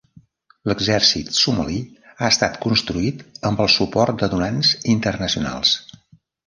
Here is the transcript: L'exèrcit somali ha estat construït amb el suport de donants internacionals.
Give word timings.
L'exèrcit 0.69 1.29
somali 1.41 1.77
ha 2.13 2.31
estat 2.31 2.57
construït 2.65 3.23
amb 3.51 3.63
el 3.67 3.73
suport 3.77 4.25
de 4.25 4.35
donants 4.37 4.77
internacionals. 4.99 5.81